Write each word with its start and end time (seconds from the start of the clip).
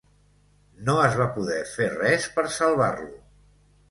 No 0.87 0.93
es 1.07 1.17
va 1.19 1.27
poder 1.35 1.59
fer 1.73 1.91
res 1.91 2.27
per 2.37 2.47
salvar-lo. 2.57 3.13